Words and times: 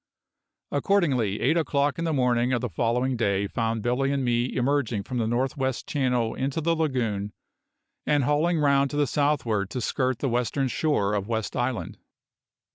Accordingly, 0.71 1.39
eight 1.41 1.57
o'clock 1.57 1.99
in 1.99 2.05
the 2.05 2.11
morning 2.11 2.53
of 2.53 2.61
the 2.61 2.71
following 2.71 3.15
day 3.15 3.45
found 3.45 3.83
Billy 3.83 4.11
and 4.11 4.25
me 4.25 4.51
emerging 4.55 5.03
from 5.03 5.19
the 5.19 5.27
North 5.27 5.57
west 5.57 5.85
Channel 5.85 6.33
into 6.33 6.59
the 6.59 6.75
lagoon, 6.75 7.33
and 8.07 8.23
hauling 8.23 8.57
round 8.57 8.89
to 8.89 8.97
the 8.97 9.05
southward 9.05 9.69
to 9.69 9.79
skirt 9.79 10.17
the 10.17 10.27
western 10.27 10.69
shore 10.69 11.13
of 11.13 11.27
West 11.27 11.55
Island. 11.55 11.99